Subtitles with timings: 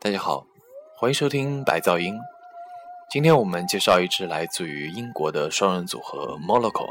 [0.00, 0.46] 大家好，
[0.94, 2.16] 欢迎收听白噪音。
[3.10, 6.88] 今天我们介绍一支来自于英国的双人组合 Moloko，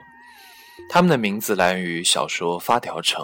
[0.89, 3.23] 他们的名字来源于小说《发条城》，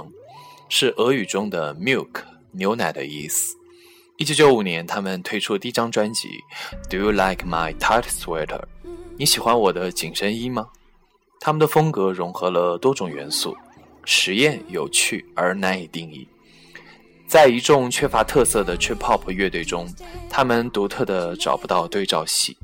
[0.70, 3.58] 是俄语中的 milk 牛奶的意思。
[4.16, 6.30] 一九九五年，他们推出第一张专辑
[6.90, 8.62] 《Do You Like My Tight Sweater》？
[9.18, 10.70] 你喜欢我的紧身衣吗？
[11.42, 13.54] 他们的风格融合了多种元素，
[14.06, 16.26] 实验、有趣而难以定义。
[17.34, 19.92] 在一众缺乏特色的 trip hop 乐队中，
[20.30, 22.56] 他们独特的找不到对照戏。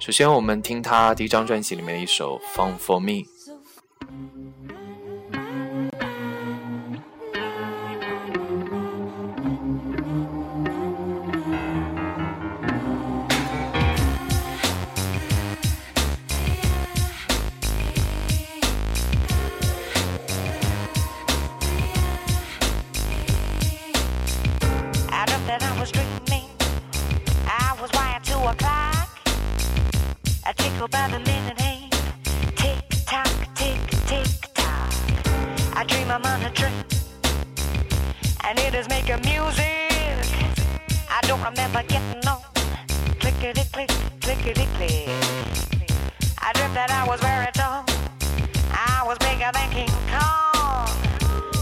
[0.00, 3.22] 首先，我们听他第一张专辑里面的一首《Fun for Me》。
[43.40, 45.08] clickety click, clickety click.
[46.42, 47.84] I dreamt that I was very tall.
[48.70, 50.84] I was bigger than King Kong.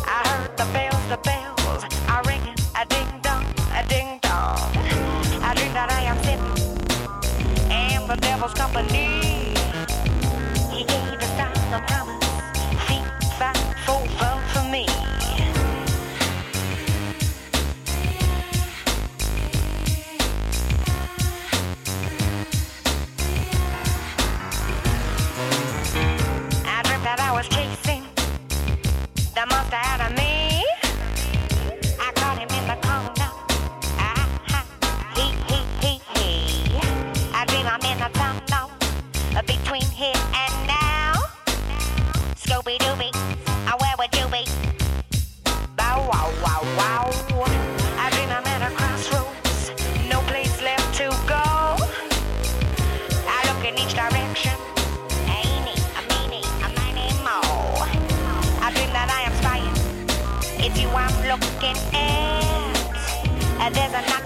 [0.05, 3.45] I heard the bells, the bells are ringing, a ding dong,
[3.79, 4.59] a ding dong.
[5.41, 6.59] I dream that I am sitting
[7.71, 9.28] in the devil's company.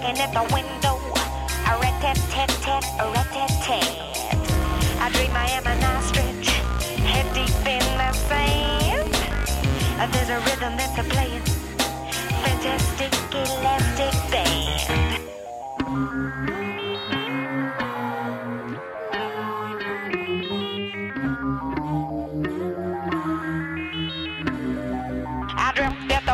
[0.03, 0.95] looking at the window.
[1.65, 3.87] A rat tat tat tat, a rat tat tat.
[4.99, 6.49] I dream I am an ostrich,
[7.07, 9.13] head deep in the sand.
[10.13, 11.41] There's a rhythm that's a playing,
[12.43, 15.19] fantastic elastic band.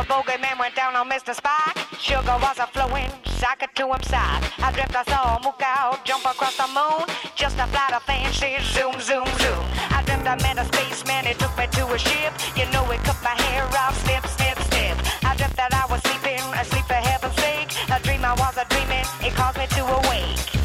[0.08, 1.32] bogeyman went down on Mr.
[1.32, 1.76] Spock.
[2.00, 4.44] Sugar was a flowing socket to him side.
[4.60, 7.08] I dreamt I saw him walk out, jump across the moon.
[7.34, 9.64] Just a flight of fancy, zoom, zoom, zoom.
[9.96, 12.32] I dreamt I met a spaceman, he took me to a ship.
[12.54, 14.96] You know, he cut my hair off, snip, snip, snip.
[15.24, 17.72] I dreamt that I was sleeping, asleep for heaven's sake.
[17.88, 20.59] A dream I was a dreaming, it caused me to awake.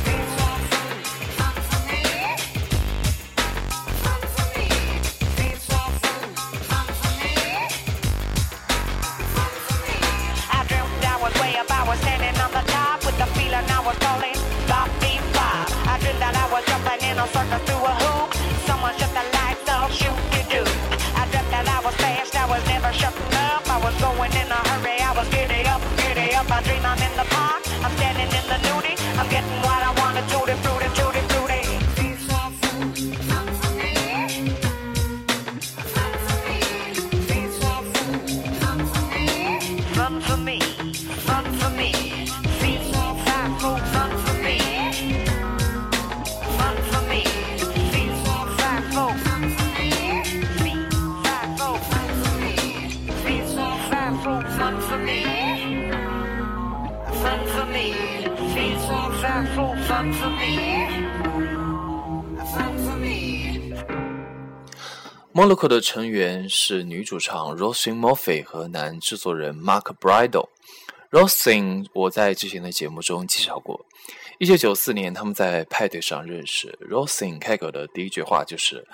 [17.28, 18.34] Circle through a hoop.
[18.66, 20.64] Someone shut the lights off, shoot you do.
[21.20, 23.64] I dreamt that I was fast, I was never shutting up.
[23.70, 26.50] I was going in a hurry, I was giddy up, giddy up.
[26.50, 28.95] I dream I'm in the park, I'm standing in the nudie.
[65.34, 70.50] Moloko 的成员是女主唱 Rosin Murphy 和男制作人 Mark Bridle。
[71.12, 73.86] Rosin 我在之前的节目中介绍过。
[74.38, 76.78] 一九九四年，他们在派对上认识。
[76.92, 78.86] Rosin 开口的第一句话就是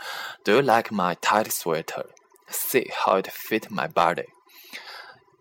[0.44, 2.06] ：“Do you like my tight sweater?
[2.52, 4.28] See how it fit my body。”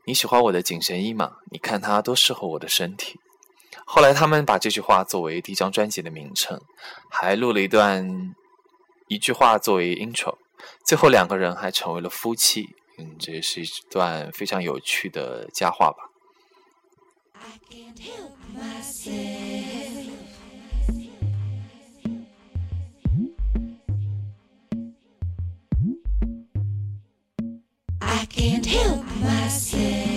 [0.07, 1.37] 你喜欢我的紧身衣吗？
[1.51, 3.21] 你看它多适合我的身体。
[3.93, 6.61] 后来他们把这句话作为第一张专辑的名称，
[7.11, 8.37] 还录了一段
[9.09, 10.37] 一句话作为 intro。
[10.87, 16.09] 最后两个人还成为了夫妻，嗯，这也是一段非常有趣的佳话吧。
[17.35, 17.99] I can't
[28.65, 30.10] help myself.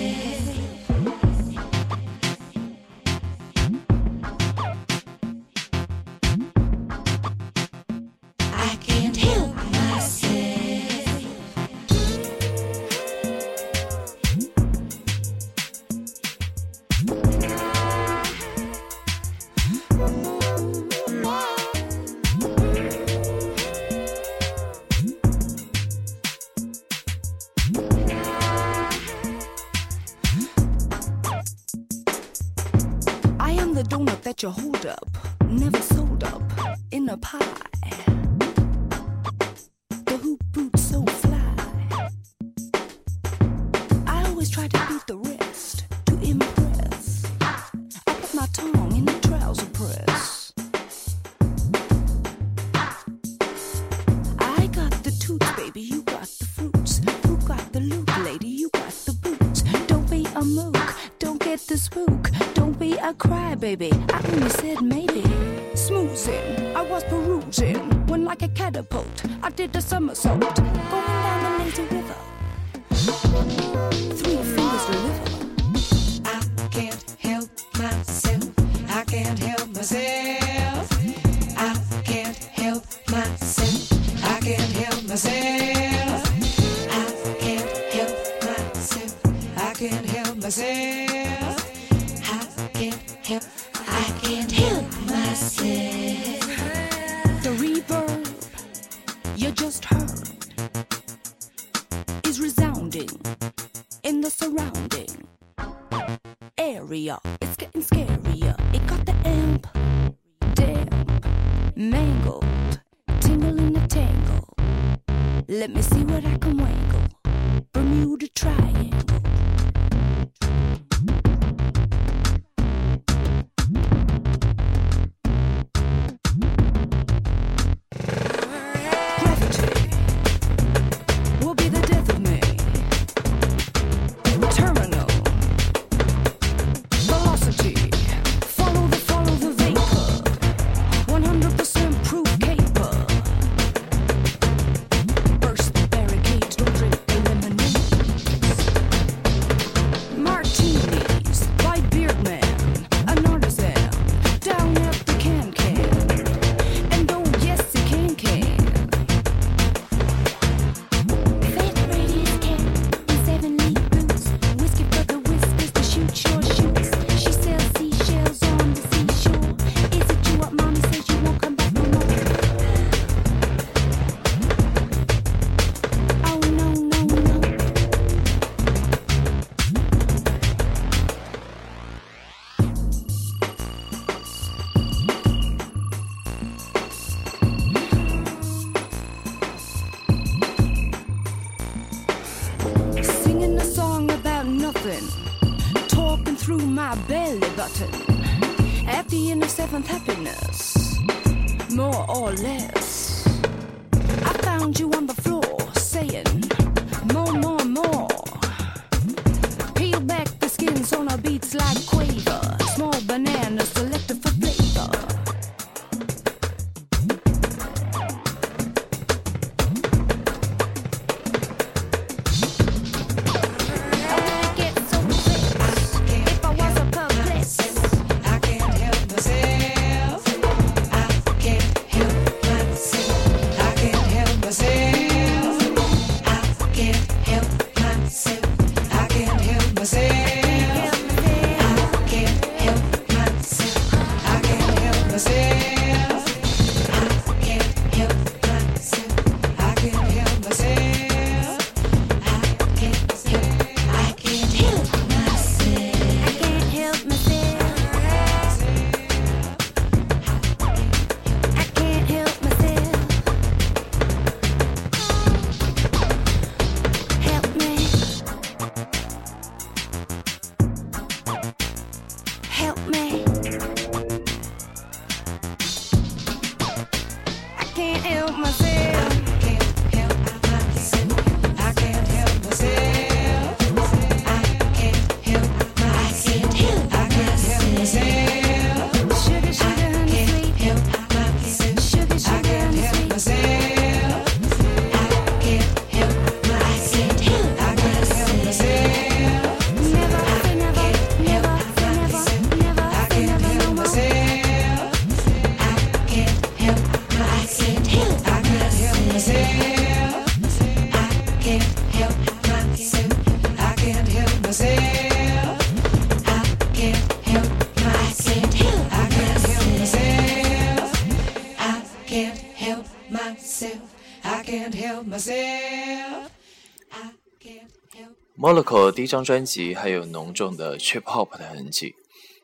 [328.62, 331.94] 口第一张专辑还有浓重的 trip hop 的痕迹，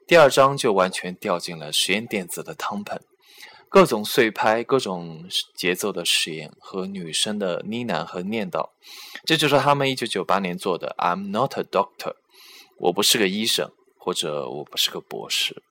[0.06, 3.00] 第二张就完全掉进了实验电子的汤盆，
[3.68, 8.70] 各种碎拍、各种节奏的实验和女生的呢喃和念叨，
[9.24, 12.12] 这就是他们一九九八年做的《I'm Not a Doctor》，
[12.78, 15.62] 我不是个医生，或者我不是个博士。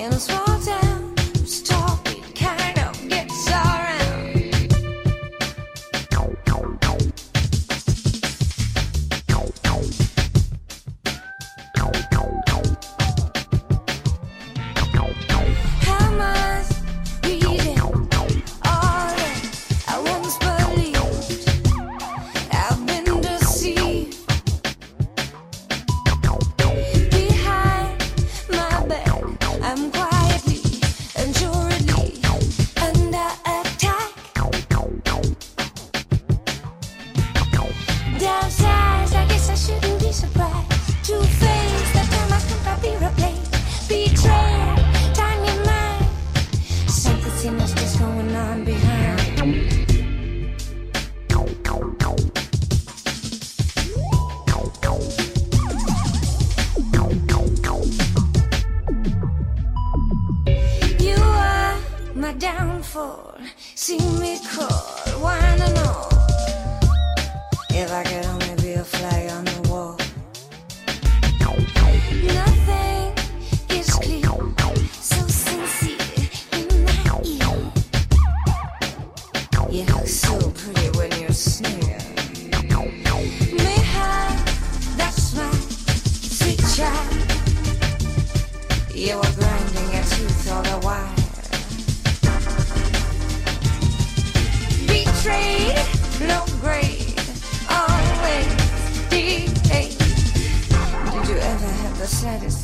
[0.00, 0.49] In a wrong.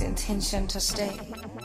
[0.07, 1.56] Intention to stay?《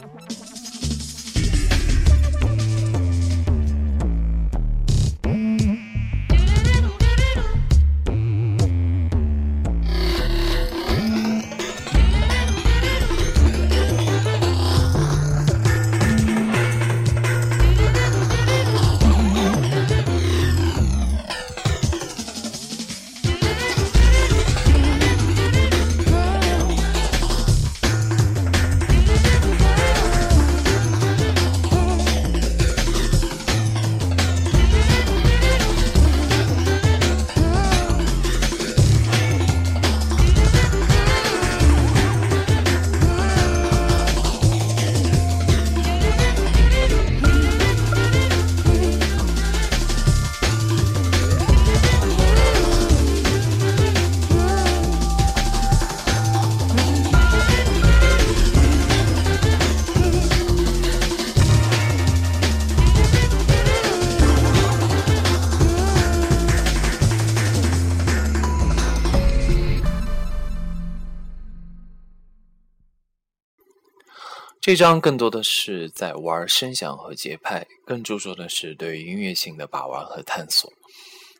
[74.72, 80.72] 这张更多的是在玩声响和节拍，更注重的是对音乐性的把玩和探索。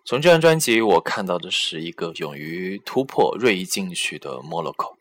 [0.04, 4.96] 从这张专辑，我看到的是一个勇于突破、锐意进取的 Moloko。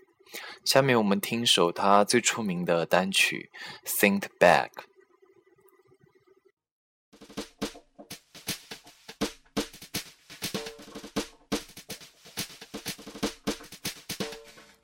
[0.65, 3.51] 下面我们听首他最出名的单曲
[4.01, 4.69] 《Think Back》。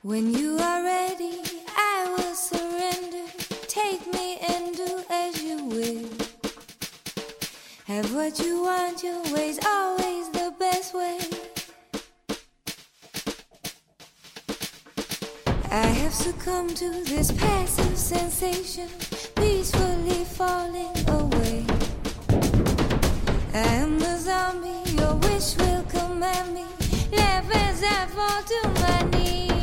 [0.06, 1.40] When you are ready,
[1.76, 3.26] I will surrender.
[3.66, 6.08] Take me and do as you will.
[7.88, 11.18] Have what you want, your way's always the best way.
[15.72, 18.88] I have succumbed to this passive sensation,
[19.34, 21.66] peacefully falling away.
[23.52, 26.64] I am the zombie, your wish will command me.
[27.10, 29.55] Laugh as I fall to my knees.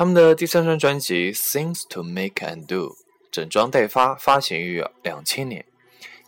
[0.00, 2.86] 他们的第三张专辑《Things to Make and Do》
[3.30, 5.66] 整装待发，发行于两千年，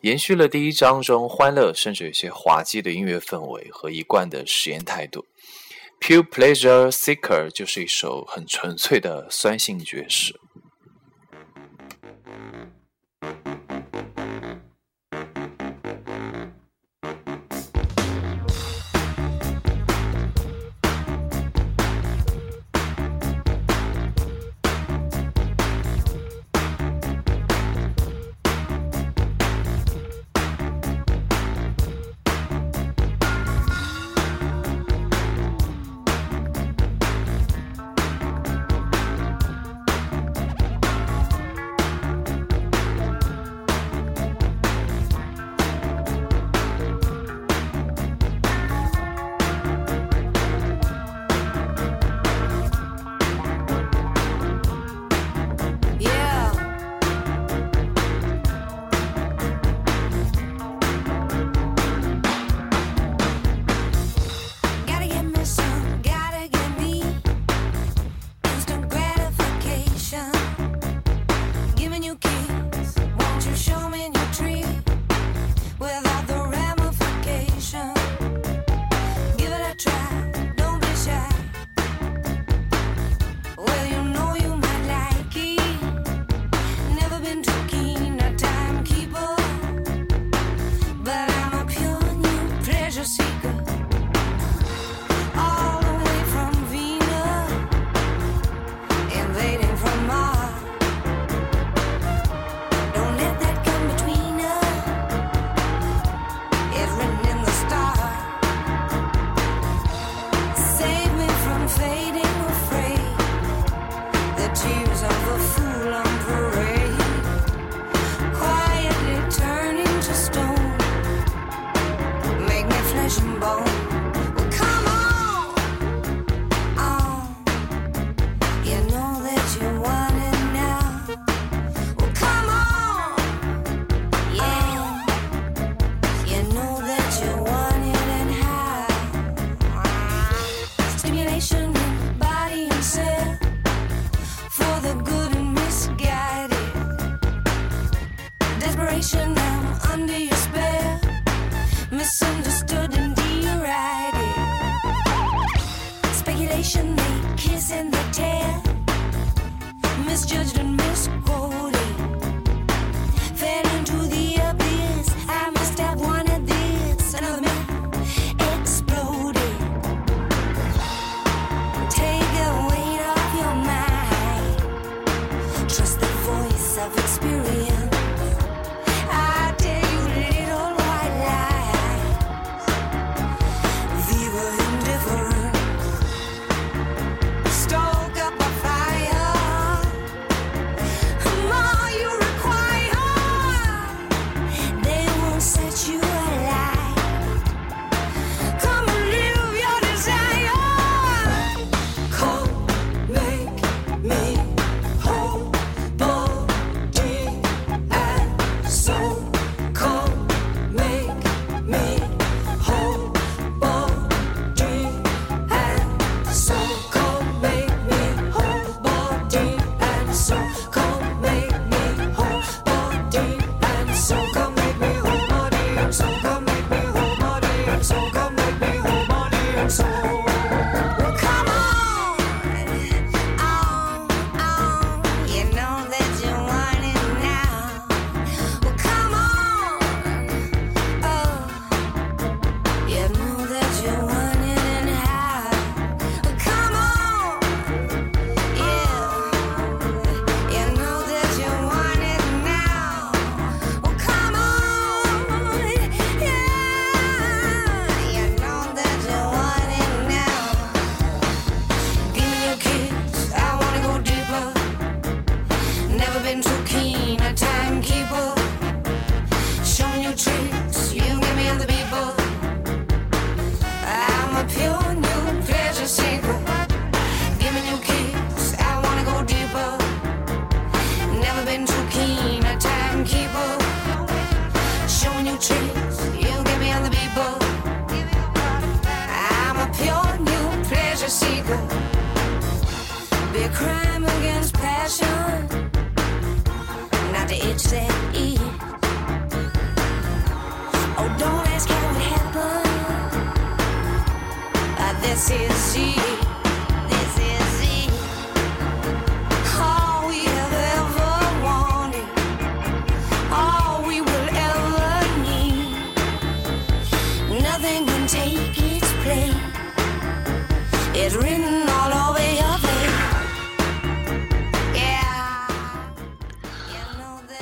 [0.03, 5.25] 延续了第一张中欢乐甚至有些滑稽的音乐氛围和一贯的实验态度。
[6.03, 10.39] Pure Pleasure Seeker 就是一首很纯粹的酸性爵士。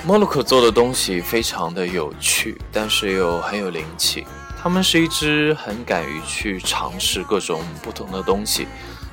[0.07, 4.27] Monaco 做的东西非常的有趣，但是又很有灵气。
[4.61, 8.66] 他们是一支很敢于去尝试各种不同的东西，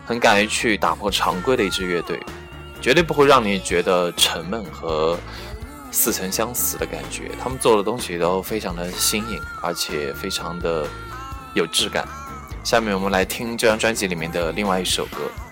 [0.08, 2.20] 很敢于去打破常规的一支乐队，
[2.82, 5.16] 绝对不会让你觉得沉闷和
[5.92, 7.30] 似曾相识的感觉。
[7.40, 10.88] 他们做的东西都非常的新颖，而且非常的
[11.54, 12.08] 有质感。
[12.68, 15.47] 下面我们来听这张专辑里面的另外一首歌。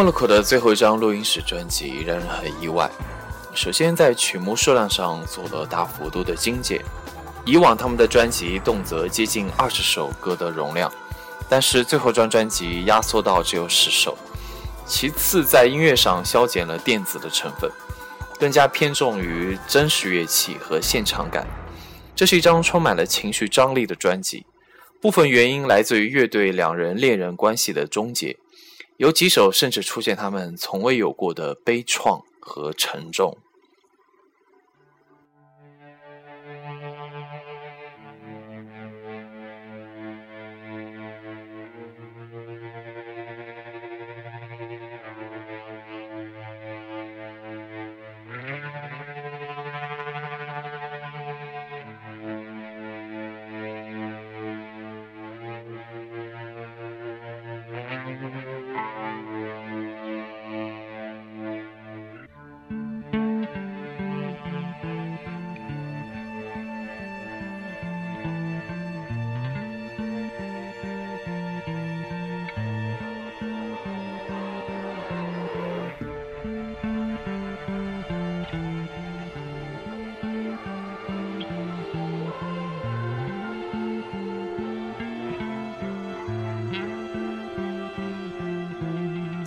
[0.00, 2.90] 莫洛口的最后一张录音室专辑让人很意外。
[3.54, 6.82] 首先，在曲目数量上做了大幅度的精简。
[7.44, 10.90] 以往他们的专辑动辄接近二十首歌的容量，
[11.50, 14.16] 但是最后张专辑压缩到只有十首。
[14.86, 17.70] 其次，在音乐上削减了电子的成分，
[18.38, 21.46] 更加偏重于真实乐器和现场感。
[22.16, 24.46] 这是一张充满了情绪张力的专辑。
[24.98, 28.38] 部分原因来自于乐队两人恋人关系的终结。
[29.00, 33.34] 有几首甚至出现他们从未有过的悲怆和沉重。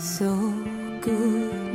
[0.03, 0.35] So
[0.99, 1.72] good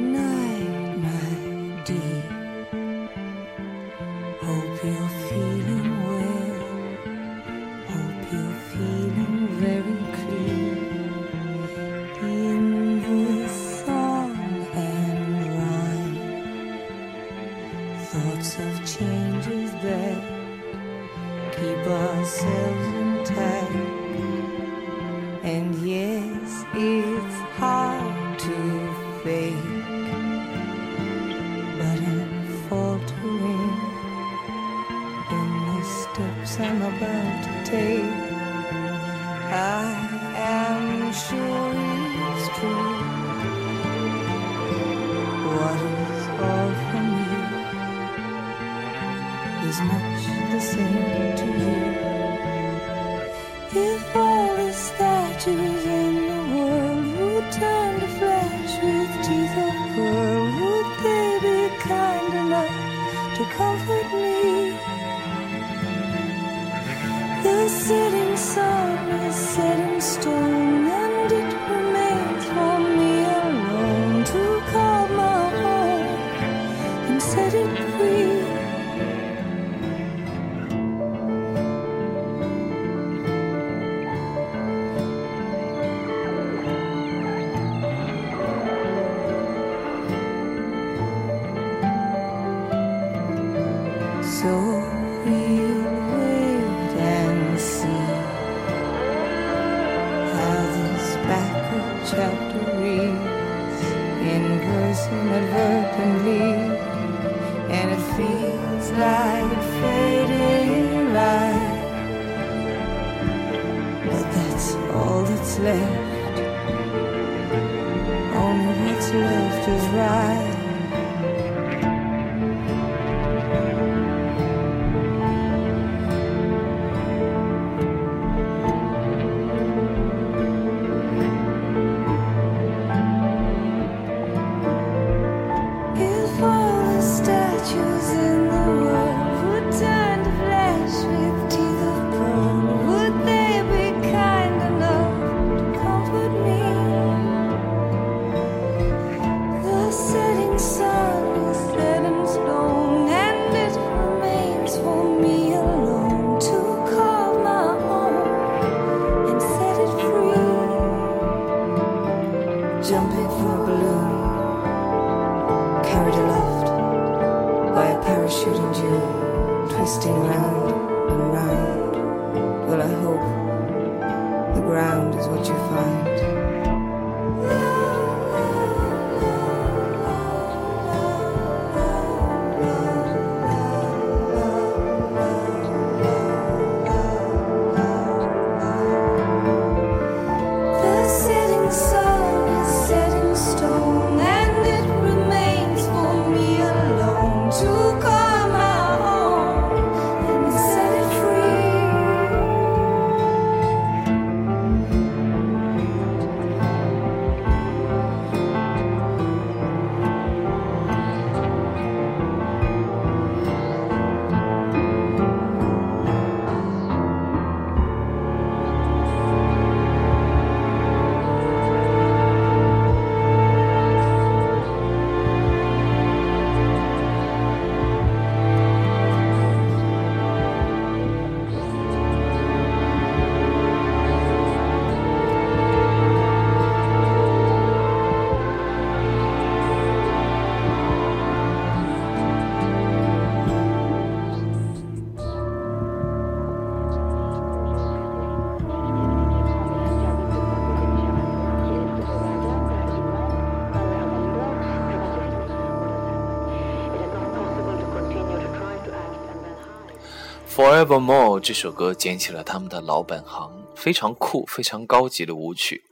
[260.58, 265.84] Forevermore 这首歌捡起了他们的老本行，非常酷、非常高级的舞曲。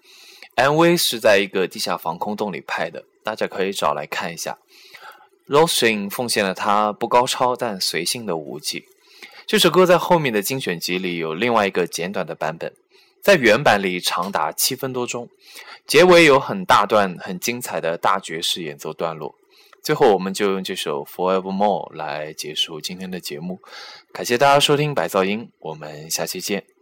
[0.56, 4.58] MV 是在一个地下防空洞里拍的，大家可以找来看一下。
[5.46, 8.86] Roshin 奉献了他不高超但随性的舞技。
[9.46, 12.72] 这首歌在后面的精选集里有另外一个简短的版本，
[13.22, 15.28] 在原版里长达七分多钟，
[15.86, 19.36] 结尾有很大段很精彩的大爵士演奏段落。
[19.86, 23.60] 最后，我们就用这首《Forevermore》来结束今天的节目。
[24.12, 26.75] 感谢大家收听白噪音，我们下期见。